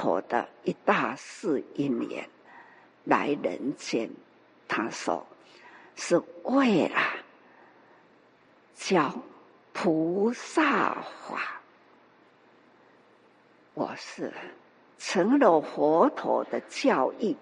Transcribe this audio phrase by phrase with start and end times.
[0.00, 2.26] 佛的一大事因缘
[3.04, 4.10] 来人间，
[4.66, 5.26] 他说
[5.94, 6.98] 是为了
[8.74, 9.14] 教
[9.74, 10.94] 菩萨
[11.28, 11.60] 法。
[13.74, 14.32] 我是
[14.98, 17.36] 成了佛陀的教义，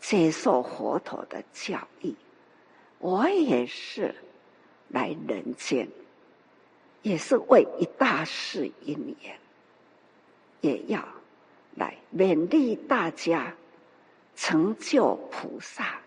[0.00, 2.16] 接受佛陀的教义，
[2.98, 4.12] 我也是
[4.88, 5.88] 来人间，
[7.02, 9.38] 也是为一大事因缘。
[10.60, 11.02] 也要
[11.74, 13.54] 来勉励大家
[14.34, 16.00] 成就菩萨。